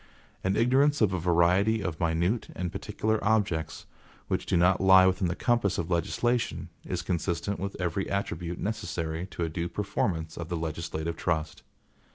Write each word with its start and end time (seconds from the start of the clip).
An 0.43 0.55
ignorance 0.55 0.99
of 0.99 1.13
a 1.13 1.19
variety 1.19 1.79
of 1.83 1.99
minute 1.99 2.47
and 2.55 2.71
particular 2.71 3.23
objects, 3.23 3.85
which 4.29 4.47
do 4.47 4.57
not 4.57 4.81
lie 4.81 5.05
within 5.05 5.27
the 5.27 5.35
compass 5.35 5.77
of 5.77 5.91
legislation, 5.91 6.69
is 6.83 7.03
consistent 7.03 7.59
with 7.59 7.79
every 7.79 8.09
attribute 8.09 8.57
necessary 8.57 9.27
to 9.27 9.43
a 9.43 9.47
due 9.49 9.69
performance 9.69 10.37
of 10.37 10.49
the 10.49 10.57
legislative 10.57 11.17
trust. 11.17 11.61